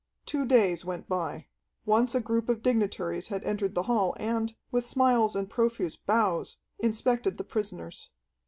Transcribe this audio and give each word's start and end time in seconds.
Two 0.25 0.47
days 0.47 0.83
went 0.83 1.07
by. 1.07 1.45
Once 1.85 2.15
a 2.15 2.19
group 2.19 2.49
of 2.49 2.63
dignitaries 2.63 3.27
had 3.27 3.43
entered 3.43 3.75
the 3.75 3.83
hall 3.83 4.15
and, 4.19 4.55
with 4.71 4.83
smiles 4.83 5.35
and 5.35 5.47
profuse 5.47 5.95
bows, 5.95 6.57
inspected 6.79 7.37
the 7.37 7.43
prisoners. 7.43 8.09